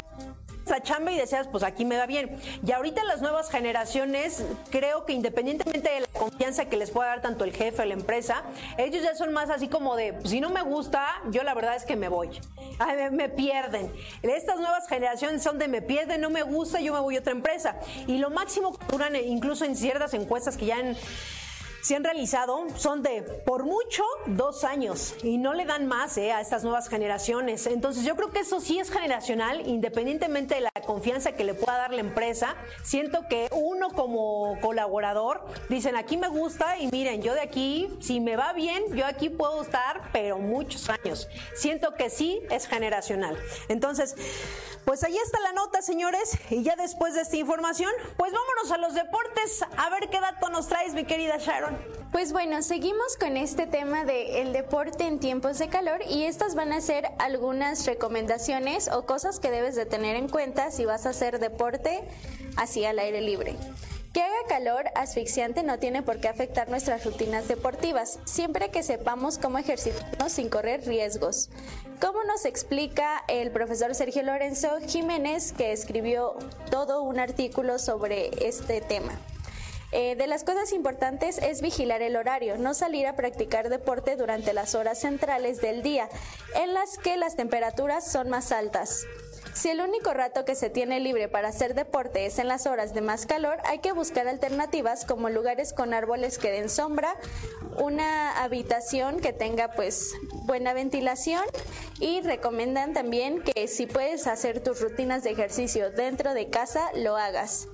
[0.69, 2.39] la chamba y decías, pues aquí me va bien.
[2.65, 7.21] Y ahorita las nuevas generaciones, creo que independientemente de la confianza que les pueda dar
[7.21, 8.43] tanto el jefe o la empresa,
[8.78, 11.75] ellos ya son más así como de, pues, si no me gusta, yo la verdad
[11.75, 12.30] es que me voy.
[12.80, 13.91] me, me, pierden.
[14.21, 17.34] Estas nuevas generaciones son de me pierden, no me gusta, yo me voy a otra
[17.34, 17.75] empresa.
[18.08, 20.95] Y lo máximo que duran, incluso en ciertas encuestas que ya han
[21.81, 26.31] se han realizado son de por mucho dos años y no le dan más eh,
[26.31, 27.65] a estas nuevas generaciones.
[27.67, 31.77] Entonces yo creo que eso sí es generacional, independientemente de la confianza que le pueda
[31.77, 32.55] dar la empresa.
[32.83, 38.19] Siento que uno como colaborador dicen aquí me gusta y miren, yo de aquí, si
[38.19, 41.27] me va bien, yo aquí puedo estar, pero muchos años.
[41.55, 43.37] Siento que sí es generacional.
[43.67, 44.15] Entonces,
[44.85, 46.37] pues ahí está la nota, señores.
[46.49, 50.49] Y ya después de esta información, pues vámonos a los deportes a ver qué dato
[50.49, 51.68] nos traes, mi querida Sharon.
[52.12, 56.55] Pues bueno, seguimos con este tema de el deporte en tiempos de calor y estas
[56.55, 61.05] van a ser algunas recomendaciones o cosas que debes de tener en cuenta si vas
[61.05, 62.01] a hacer deporte
[62.58, 63.55] así al aire libre.
[64.12, 69.38] Que haga calor asfixiante no tiene por qué afectar nuestras rutinas deportivas, siempre que sepamos
[69.38, 71.51] cómo ejercitarnos sin correr riesgos.
[72.01, 76.34] Como nos explica el profesor Sergio Lorenzo Jiménez, que escribió
[76.71, 79.19] todo un artículo sobre este tema.
[79.91, 84.54] Eh, de las cosas importantes es vigilar el horario, no salir a practicar deporte durante
[84.54, 86.10] las horas centrales del día,
[86.56, 89.06] en las que las temperaturas son más altas.
[89.54, 92.93] Si el único rato que se tiene libre para hacer deporte es en las horas
[92.93, 97.15] de más calor, hay que buscar alternativas como lugares con árboles que den sombra,
[97.78, 101.43] una habitación que tenga pues buena ventilación
[101.99, 107.17] y recomiendan también que si puedes hacer tus rutinas de ejercicio dentro de casa, lo
[107.17, 107.67] hagas.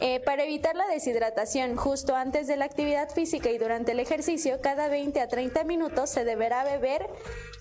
[0.00, 4.60] Eh, para evitar la deshidratación justo antes de la actividad física y durante el ejercicio,
[4.60, 7.04] cada 20 a 30 minutos se deberá beber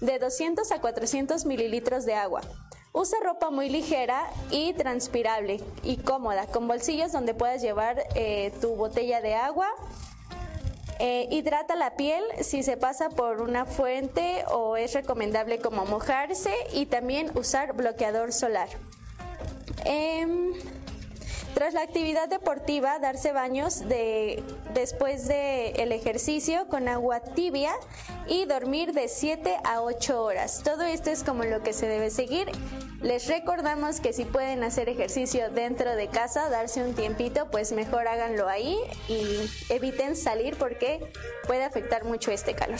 [0.01, 2.41] de 200 a 400 mililitros de agua.
[2.93, 8.75] Usa ropa muy ligera y transpirable y cómoda, con bolsillos donde puedas llevar eh, tu
[8.75, 9.67] botella de agua.
[10.99, 16.53] Eh, hidrata la piel si se pasa por una fuente o es recomendable como mojarse
[16.73, 18.69] y también usar bloqueador solar.
[19.85, 20.53] Em,
[21.57, 24.43] tras la actividad deportiva, darse baños de,
[24.75, 27.73] después del ejercicio con agua tibia
[28.27, 30.61] y dormir de 7 a 8 horas.
[30.63, 32.51] Todo esto es como lo que se debe seguir.
[33.01, 38.07] Les recordamos que si pueden hacer ejercicio dentro de casa, darse un tiempito, pues mejor
[38.07, 38.77] háganlo ahí
[39.07, 41.11] y eviten salir porque
[41.47, 42.79] puede afectar mucho este calor.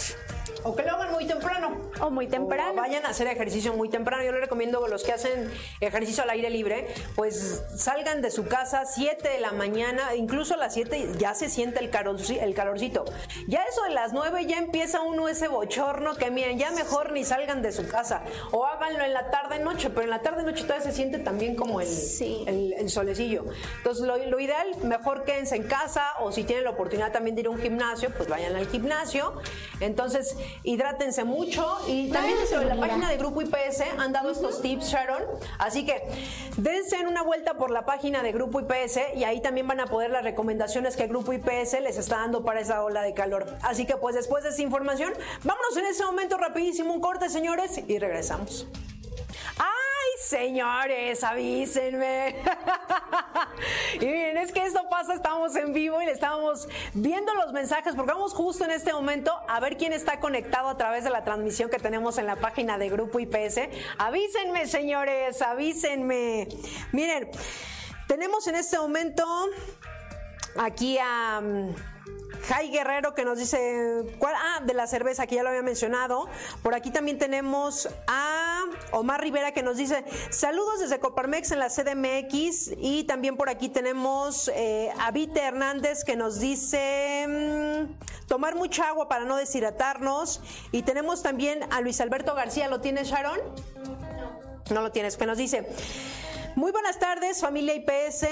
[0.64, 1.78] O que lo hagan muy temprano.
[2.02, 2.74] O muy temprano.
[2.76, 4.24] vayan a hacer ejercicio muy temprano.
[4.24, 5.50] Yo les recomiendo a los que hacen
[5.80, 10.56] ejercicio al aire libre, pues salgan de su casa casa, 7 de la mañana, incluso
[10.56, 13.06] a las 7 ya se siente el, el calorcito.
[13.48, 17.24] Ya eso de las 9 ya empieza uno ese bochorno que miren, ya mejor ni
[17.24, 20.64] salgan de su casa o háganlo en la tarde noche, pero en la tarde noche
[20.64, 21.88] todavía se siente también como el,
[22.78, 23.46] el, solecillo.
[23.78, 27.42] Entonces lo, lo, ideal, mejor quédense en casa o si tienen la oportunidad también de
[27.44, 29.34] ir a un gimnasio, pues vayan al gimnasio.
[29.80, 34.92] Entonces hidrátense mucho y también en la página de Grupo IPS han dado estos tips,
[34.92, 35.24] Sharon.
[35.58, 36.02] Así que
[36.58, 40.12] dense una vuelta por la página de Grupo IPS y ahí también van a poder
[40.12, 43.58] las recomendaciones que el Grupo IPS les está dando para esa ola de calor.
[43.62, 47.82] Así que pues después de esa información, vámonos en ese momento rapidísimo un corte, señores,
[47.88, 48.68] y regresamos.
[49.58, 52.36] ¡Ay, señores, avísenme!
[53.96, 57.96] y miren, es que esto pasa, estamos en vivo y le estamos viendo los mensajes
[57.96, 61.24] porque vamos justo en este momento a ver quién está conectado a través de la
[61.24, 63.62] transmisión que tenemos en la página de Grupo IPS.
[63.98, 66.48] Avísenme, señores, avísenme.
[66.92, 67.30] Miren,
[68.08, 69.26] tenemos en este momento
[70.58, 71.42] aquí a...
[72.48, 74.34] Jai Guerrero que nos dice, ¿cuál?
[74.38, 76.30] Ah, de la cerveza, que ya lo había mencionado.
[76.64, 81.70] Por aquí también tenemos a Omar Rivera que nos dice, saludos desde Coparmex en la
[81.70, 82.72] CDMX.
[82.78, 88.88] Y también por aquí tenemos eh, a Vite Hernández que nos dice, mm, tomar mucha
[88.88, 90.42] agua para no deshidratarnos.
[90.72, 93.40] Y tenemos también a Luis Alberto García, ¿lo tienes Sharon?
[93.84, 94.74] No.
[94.74, 95.68] No lo tienes, que nos dice...
[96.58, 98.24] Muy buenas tardes, familia IPS,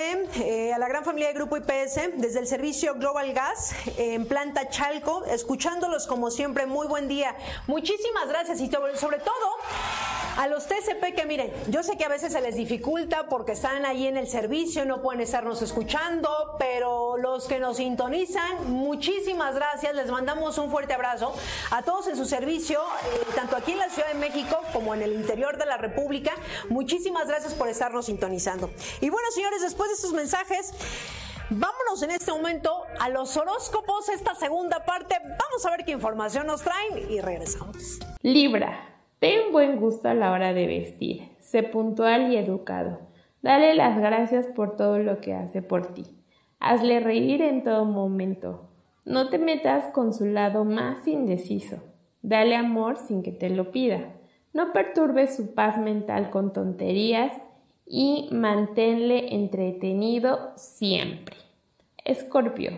[0.41, 4.67] eh, a la gran familia de Grupo IPS, desde el servicio Global Gas en planta
[4.67, 6.65] Chalco, escuchándolos como siempre.
[6.65, 7.35] Muy buen día.
[7.67, 9.45] Muchísimas gracias y sobre todo
[10.37, 13.85] a los TCP que miren, yo sé que a veces se les dificulta porque están
[13.85, 19.95] ahí en el servicio, no pueden estarnos escuchando, pero los que nos sintonizan, muchísimas gracias,
[19.95, 21.33] les mandamos un fuerte abrazo
[21.71, 25.01] a todos en su servicio, eh, tanto aquí en la Ciudad de México como en
[25.01, 26.33] el interior de la República.
[26.69, 28.69] Muchísimas gracias por estarnos sintonizando.
[29.01, 30.73] Y bueno, señores, después de sus mensajes,
[31.49, 35.15] vámonos en este momento a los horóscopos, esta segunda parte.
[35.21, 37.99] Vamos a ver qué información nos traen y regresamos.
[38.21, 38.94] Libra,
[39.25, 41.31] ten buen gusto a la hora de vestir.
[41.39, 42.99] Sé puntual y educado.
[43.41, 46.03] Dale las gracias por todo lo que hace por ti.
[46.59, 48.69] Hazle reír en todo momento.
[49.03, 51.77] No te metas con su lado más indeciso.
[52.21, 54.13] Dale amor sin que te lo pida.
[54.53, 57.33] No perturbes su paz mental con tonterías
[57.87, 61.35] y manténle entretenido siempre.
[62.03, 62.77] Escorpio,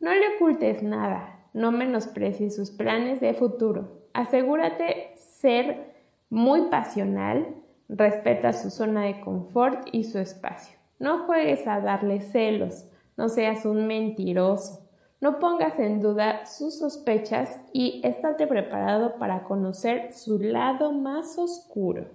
[0.00, 4.03] no le ocultes nada, no menosprecies sus planes de futuro.
[4.14, 5.92] Asegúrate ser
[6.30, 7.46] muy pasional,
[7.88, 10.78] respeta su zona de confort y su espacio.
[10.98, 12.86] No juegues a darle celos,
[13.16, 14.88] no seas un mentiroso.
[15.20, 22.06] No pongas en duda sus sospechas y estate preparado para conocer su lado más oscuro.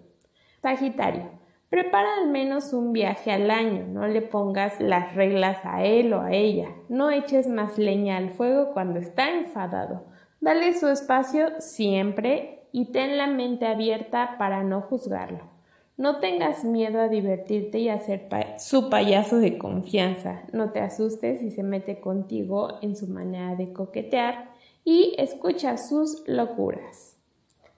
[0.61, 1.29] Sagitario,
[1.69, 6.21] Prepara al menos un viaje al año, no le pongas las reglas a él o
[6.21, 10.05] a ella, no eches más leña al fuego cuando está enfadado.
[10.41, 15.49] Dale su espacio siempre y ten la mente abierta para no juzgarlo.
[15.97, 20.43] No tengas miedo a divertirte y a ser su payaso de confianza.
[20.53, 24.51] No te asustes si se mete contigo en su manera de coquetear
[24.85, 27.17] y escucha sus locuras.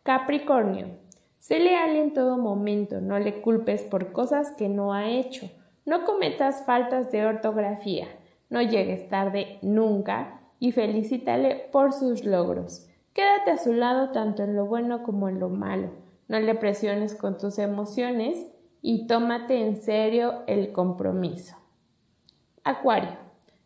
[0.04, 1.00] Capricornio.
[1.40, 5.50] Sé leal en todo momento, no le culpes por cosas que no ha hecho.
[5.86, 8.06] No cometas faltas de ortografía,
[8.52, 12.88] no llegues tarde nunca y felicítale por sus logros.
[13.12, 15.90] Quédate a su lado tanto en lo bueno como en lo malo.
[16.30, 18.48] No le presiones con tus emociones
[18.82, 21.58] y tómate en serio el compromiso.
[22.64, 23.18] Acuario.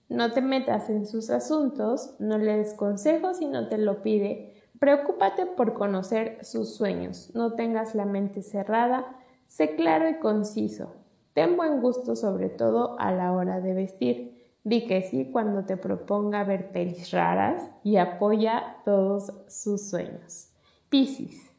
[0.10, 4.56] No te metas en sus asuntos, no le des consejos si no te lo pide,
[4.80, 9.06] Preocúpate por conocer sus sueños, no tengas la mente cerrada,
[9.48, 10.94] sé claro y conciso.
[11.34, 14.35] Ten buen gusto sobre todo a la hora de vestir.
[14.66, 20.50] Di que sí cuando te proponga ver pelis raras y apoya todos sus sueños.
[20.90, 21.50] Piscis,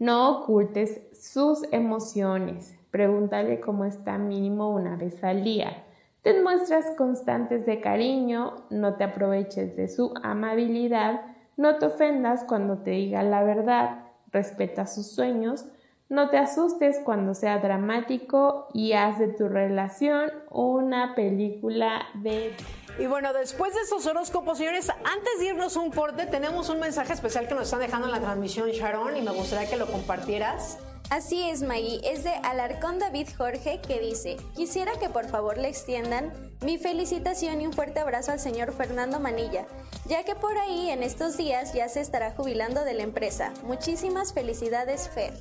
[0.00, 2.76] no ocultes sus emociones.
[2.90, 5.84] Pregúntale cómo está mínimo una vez al día.
[6.22, 11.20] Ten muestras constantes de cariño, no te aproveches de su amabilidad
[11.56, 15.66] no te ofendas cuando te diga la verdad, respeta sus sueños,
[16.08, 22.54] no te asustes cuando sea dramático y haz de tu relación una película de...
[22.98, 27.12] Y bueno, después de estos horóscopos, señores, antes de irnos un corte, tenemos un mensaje
[27.12, 30.78] especial que nos están dejando en la transmisión, Sharon, y me gustaría que lo compartieras.
[31.10, 32.00] Así es, Maggie.
[32.04, 37.60] Es de Alarcón David Jorge que dice, quisiera que por favor le extiendan mi felicitación
[37.60, 39.66] y un fuerte abrazo al señor Fernando Manilla,
[40.06, 43.52] ya que por ahí en estos días ya se estará jubilando de la empresa.
[43.64, 45.34] Muchísimas felicidades, Fer.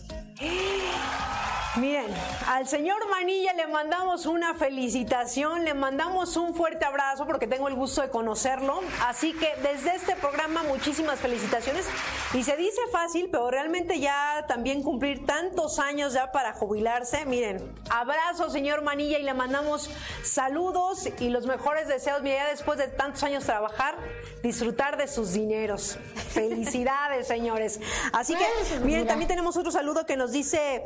[1.76, 2.05] Miren,
[2.47, 7.74] al señor Manilla le mandamos una felicitación, le mandamos un fuerte abrazo porque tengo el
[7.74, 8.82] gusto de conocerlo.
[9.07, 11.88] Así que desde este programa muchísimas felicitaciones.
[12.36, 17.26] Y se dice fácil, pero realmente ya también cumplir tantos años ya para jubilarse.
[17.26, 19.89] Miren, abrazo señor Manilla y le mandamos
[20.24, 22.22] saludos y los mejores deseos.
[22.22, 23.95] Mira, después de tantos años trabajar,
[24.41, 25.97] disfrutar de sus dineros.
[26.30, 27.80] Felicidades, señores.
[28.11, 28.45] Así que,
[28.80, 30.84] miren, también tenemos otro saludo que nos dice...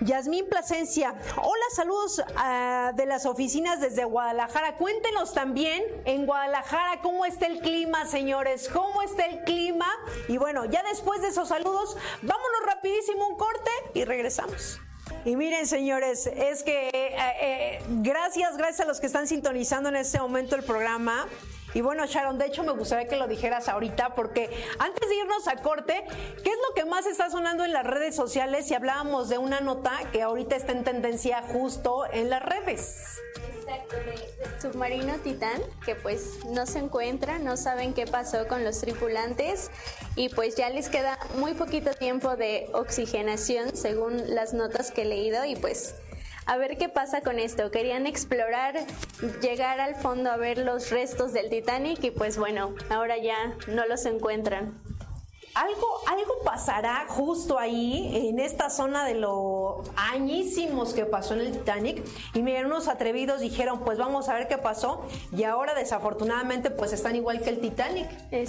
[0.00, 4.76] Yasmín Plasencia, hola, saludos ah, de las oficinas desde Guadalajara.
[4.76, 9.86] Cuéntenos también en Guadalajara cómo está el clima, señores, cómo está el clima.
[10.28, 14.80] Y bueno, ya después de esos saludos, vámonos rapidísimo un corte y regresamos.
[15.24, 19.96] Y miren, señores, es que eh, eh, gracias, gracias a los que están sintonizando en
[19.96, 21.26] este momento el programa.
[21.74, 24.48] Y bueno, Sharon, de hecho me gustaría que lo dijeras ahorita porque
[24.78, 28.14] antes de irnos a corte, ¿qué es lo que más está sonando en las redes
[28.14, 33.20] sociales si hablábamos de una nota que ahorita está en tendencia justo en las redes?
[33.74, 33.96] Exacto,
[34.60, 39.70] submarino Titán, que pues no se encuentra, no saben qué pasó con los tripulantes
[40.16, 45.06] y pues ya les queda muy poquito tiempo de oxigenación según las notas que he
[45.06, 45.94] leído y pues
[46.46, 47.70] a ver qué pasa con esto.
[47.70, 48.74] Querían explorar,
[49.40, 53.86] llegar al fondo a ver los restos del Titanic y pues bueno, ahora ya no
[53.86, 54.83] los encuentran
[55.54, 61.52] algo, algo pasará justo ahí, en esta zona de lo añísimos que pasó en el
[61.52, 62.04] Titanic.
[62.34, 65.06] Y miren, unos atrevidos dijeron, pues vamos a ver qué pasó.
[65.32, 68.08] Y ahora desafortunadamente pues están igual que el Titanic.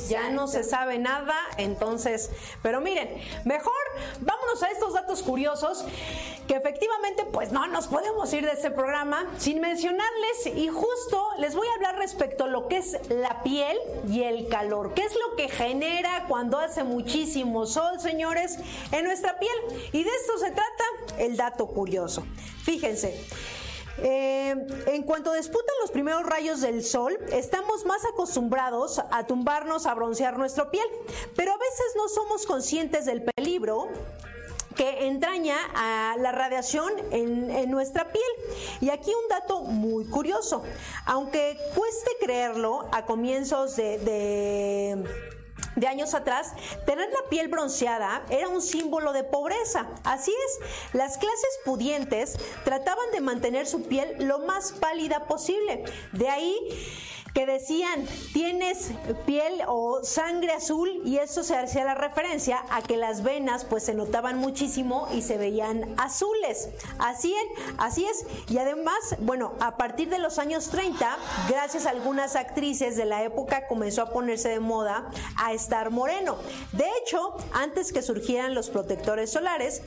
[0.10, 1.36] Ya no se sabe nada.
[1.58, 2.32] Entonces,
[2.62, 3.10] pero miren,
[3.43, 3.74] mejor
[4.22, 5.86] vámonos a estos datos curiosos
[6.47, 11.56] que efectivamente pues no nos podemos ir de este programa sin mencionarles y justo les
[11.56, 13.78] voy a hablar respecto a lo que es la piel
[14.08, 14.93] y el calor.
[14.93, 18.58] ¿Qué es lo que genera cuando hace muchísimo sol, señores,
[18.91, 19.58] en nuestra piel.
[19.91, 20.84] Y de esto se trata
[21.20, 22.24] el dato curioso.
[22.64, 23.20] Fíjense.
[23.98, 24.54] Eh,
[24.88, 30.38] en cuanto disputan los primeros rayos del sol, estamos más acostumbrados a tumbarnos a broncear
[30.38, 30.86] nuestra piel,
[31.34, 33.88] pero a veces no somos conscientes del peligro
[34.76, 38.24] que entraña a la radiación en, nuestra piel.
[38.82, 40.64] Y aquí un dato muy curioso,
[41.06, 45.34] aunque cueste creerlo a comienzos de de
[45.88, 46.53] años atrás,
[46.86, 49.88] tener la piel bronceada era un símbolo de pobreza.
[50.03, 55.84] Así es, las clases pudientes trataban de mantener su piel lo más pálida posible.
[56.11, 56.57] De ahí
[57.36, 58.91] que decían, tienes
[59.25, 63.83] piel o sangre azul y eso se hacía la referencia a que las venas pues
[63.83, 66.69] se notaban muchísimo y se veían azules.
[66.97, 67.36] Así,
[67.77, 68.25] así es.
[68.49, 71.17] Y además, bueno, a partir de los años 30,
[71.49, 76.38] gracias a algunas actrices de la época comenzó a ponerse de moda a estar moreno.
[76.71, 79.81] De hecho, antes que surgieran los protectores solares,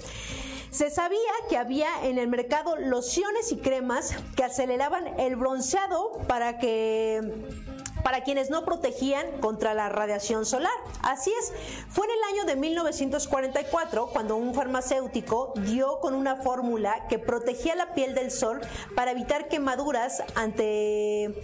[0.70, 6.58] se sabía que había en el mercado lociones y cremas que aceleraban el bronceado para
[6.58, 7.20] que
[8.08, 10.72] para quienes no protegían contra la radiación solar.
[11.02, 11.52] Así es,
[11.90, 17.74] fue en el año de 1944 cuando un farmacéutico dio con una fórmula que protegía
[17.74, 18.60] la piel del sol
[18.94, 21.34] para evitar quemaduras ante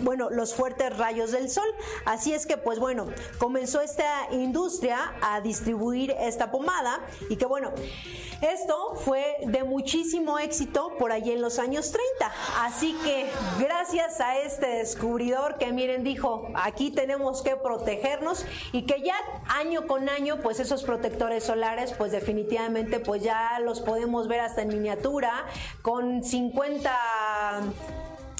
[0.00, 1.68] bueno, los fuertes rayos del sol.
[2.04, 3.06] Así es que pues bueno,
[3.38, 7.00] comenzó esta industria a distribuir esta pomada
[7.30, 7.72] y que bueno,
[8.42, 8.71] esto
[9.04, 12.32] fue de muchísimo éxito por allí en los años 30.
[12.60, 13.26] Así que
[13.58, 19.14] gracias a este descubridor que miren dijo, aquí tenemos que protegernos y que ya
[19.48, 24.62] año con año pues esos protectores solares pues definitivamente pues ya los podemos ver hasta
[24.62, 25.46] en miniatura
[25.82, 26.92] con 50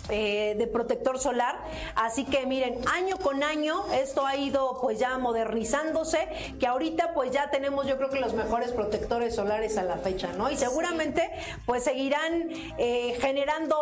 [0.09, 1.57] eh, de protector solar.
[1.95, 6.29] Así que miren, año con año esto ha ido pues ya modernizándose,
[6.59, 10.33] que ahorita pues ya tenemos yo creo que los mejores protectores solares a la fecha,
[10.37, 10.51] ¿no?
[10.51, 11.31] Y seguramente
[11.67, 12.49] pues seguirán
[12.79, 13.77] eh, generando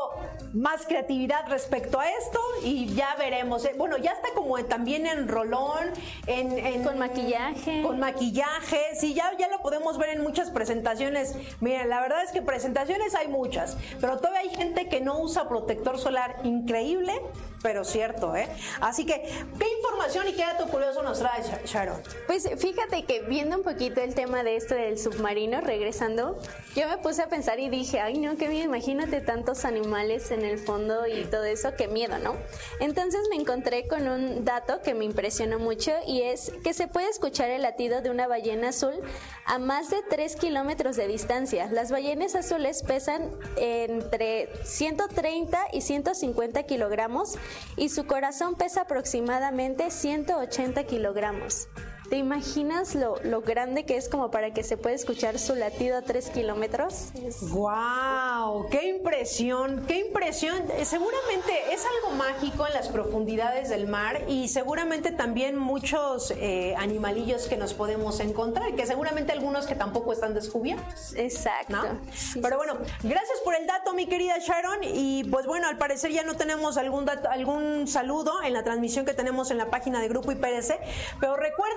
[0.52, 3.64] más creatividad respecto a esto y ya veremos.
[3.64, 5.90] Eh, bueno, ya está como también en rolón,
[6.26, 7.82] en, con maquillaje.
[7.82, 11.36] Con maquillaje, sí, ya, ya lo podemos ver en muchas presentaciones.
[11.60, 15.48] Miren, la verdad es que presentaciones hay muchas, pero todavía hay gente que no usa
[15.48, 17.12] protector solar increíble,
[17.62, 18.48] pero cierto, ¿eh?
[18.80, 19.22] Así que,
[19.58, 22.02] ¿qué información y qué dato curioso nos trae Sharon?
[22.26, 26.38] Pues fíjate que viendo un poquito el tema de esto del submarino, regresando,
[26.74, 30.44] yo me puse a pensar y dije, ay no, qué bien, imagínate tantos animales en
[30.44, 32.34] el fondo y todo eso, qué miedo, ¿no?
[32.80, 37.08] Entonces me encontré con un dato que me impresionó mucho y es que se puede
[37.08, 38.94] escuchar el latido de una ballena azul
[39.44, 41.68] a más de 3 kilómetros de distancia.
[41.70, 47.36] Las ballenas azules pesan entre 130 y 150 kilogramos
[47.76, 51.68] y su corazón pesa aproximadamente 180 kilogramos.
[52.10, 55.96] ¿Te imaginas lo, lo grande que es como para que se pueda escuchar su latido
[55.96, 57.10] a tres kilómetros?
[57.52, 58.66] ¡Wow!
[58.68, 59.84] ¡Qué impresión!
[59.86, 60.56] ¡Qué impresión!
[60.76, 66.74] Eh, Seguramente es algo mágico en las profundidades del mar y seguramente también muchos eh,
[66.76, 71.14] animalillos que nos podemos encontrar, que seguramente algunos que tampoco están descubiertos.
[71.14, 71.76] Exacto.
[71.76, 72.00] ¿no?
[72.12, 74.80] Sí, Pero bueno, gracias por el dato, mi querida Sharon.
[74.82, 79.06] Y pues bueno, al parecer ya no tenemos algún, dato- algún saludo en la transmisión
[79.06, 80.74] que tenemos en la página de Grupo IPS.
[81.20, 81.76] Pero recuerden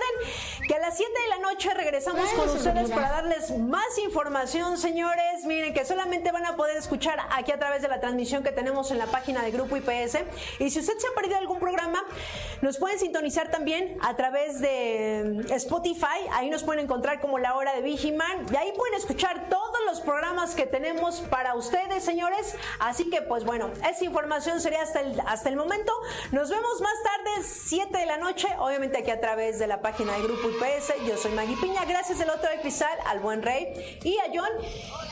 [0.66, 5.44] que a las 7 de la noche regresamos con ustedes para darles más información, señores.
[5.44, 8.90] Miren que solamente van a poder escuchar aquí a través de la transmisión que tenemos
[8.90, 10.18] en la página de Grupo IPS.
[10.58, 12.04] Y si usted se ha perdido algún programa,
[12.62, 16.28] nos pueden sintonizar también a través de mm, Spotify.
[16.32, 18.46] Ahí nos pueden encontrar como la hora de Vigiman.
[18.52, 22.54] Y ahí pueden escuchar todos los programas que tenemos para ustedes, señores.
[22.78, 25.92] Así que, pues bueno, esa información sería hasta el, hasta el momento.
[26.32, 30.13] Nos vemos más tarde, 7 de la noche, obviamente aquí a través de la página
[30.16, 31.06] de Grupo IPS.
[31.06, 31.84] Yo soy Maggie Piña.
[31.84, 34.50] Gracias del otro de cristal al buen Rey y a John.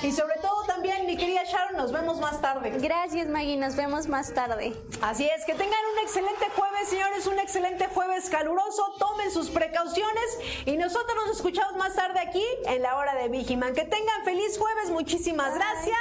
[0.02, 2.70] Y sobre todo también, mi querida Sharon, nos vemos más tarde.
[2.78, 3.56] Gracias, Maggie.
[3.56, 4.72] Nos vemos más tarde.
[5.00, 10.38] Así es, que tengan un excelente jueves, señores, un excelente jueves caluroso, tomen sus precauciones
[10.66, 13.74] y nosotros nos escuchamos más tarde aquí en la hora de Vigiman.
[13.74, 15.98] Que tengan feliz jueves, muchísimas gracias.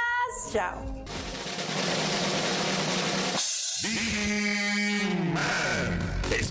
[0.52, 1.31] Chao.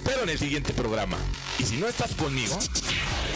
[0.03, 1.15] espero en el siguiente programa.
[1.59, 2.57] Y si no estás conmigo,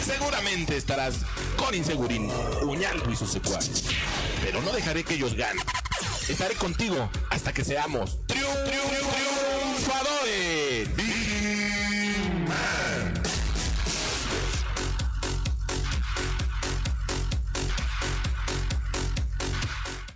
[0.04, 1.18] seguramente estarás
[1.56, 2.28] con Insegurín,
[2.62, 3.84] Uñaldo y sus secuaces.
[4.42, 5.64] Pero no dejaré que ellos ganen.
[6.28, 8.76] Estaré contigo hasta que seamos triunfadores.